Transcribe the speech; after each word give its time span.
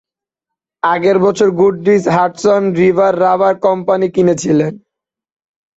আগের 0.83 1.17
বছর 1.19 1.47
Goodrich 1.59 2.03
Hudson 2.15 2.61
River 2.79 3.13
rubber 3.21 3.55
company 3.65 4.07
কিনেছিলেন। 4.15 4.73